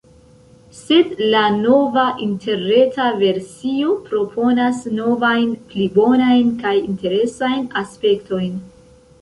Sed 0.75 1.19
la 1.33 1.41
nova 1.57 2.05
interreta 2.27 3.09
versio 3.19 3.93
proponas 4.07 4.81
novajn 5.01 5.55
pli 5.75 5.87
bonajn 6.01 6.51
kaj 6.65 6.75
interesajn 6.85 7.65
aspektojn. 7.85 8.53